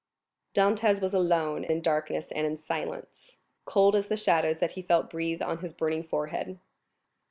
[0.55, 5.43] Dantès was alone in darkness and in silence—cold as the shadows that he felt breathe
[5.43, 6.59] on his burning forehead.